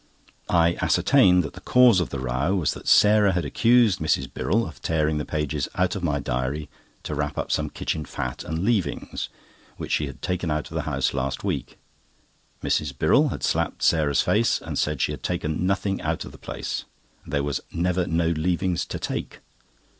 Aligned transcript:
I 0.49 0.77
ascertained 0.81 1.43
that 1.43 1.53
the 1.53 1.61
cause 1.61 1.99
of 1.99 2.09
the 2.09 2.17
row 2.17 2.55
was, 2.55 2.73
that 2.73 2.87
Sarah 2.87 3.33
had 3.33 3.45
accused 3.45 3.99
Mrs. 3.99 4.25
Birrell 4.33 4.65
of 4.67 4.81
tearing 4.81 5.19
the 5.19 5.25
pages 5.25 5.67
out 5.75 5.95
of 5.95 6.01
my 6.01 6.19
diary 6.19 6.69
to 7.03 7.13
wrap 7.13 7.37
up 7.37 7.51
some 7.51 7.69
kitchen 7.69 8.05
fat 8.05 8.43
and 8.43 8.65
leavings 8.65 9.29
which 9.77 9.91
she 9.91 10.07
had 10.07 10.23
taken 10.23 10.49
out 10.49 10.71
of 10.71 10.73
the 10.73 10.81
house 10.89 11.13
last 11.13 11.43
week. 11.43 11.77
Mrs. 12.63 12.97
Birrell 12.97 13.27
had 13.29 13.43
slapped 13.43 13.83
Sarah's 13.83 14.23
face, 14.23 14.59
and 14.59 14.75
said 14.79 15.01
she 15.03 15.11
had 15.11 15.21
taken 15.21 15.67
nothing 15.67 16.01
out 16.01 16.25
of 16.25 16.31
the 16.31 16.39
place, 16.39 16.85
as 17.25 17.29
there 17.33 17.43
was 17.43 17.61
"never 17.71 18.07
no 18.07 18.29
leavings 18.29 18.87
to 18.87 18.97
take." 18.97 19.37